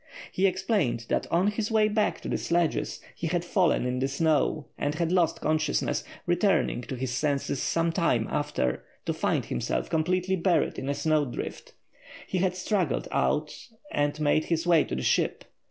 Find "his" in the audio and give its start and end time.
1.45-1.69, 6.95-7.11, 14.45-14.65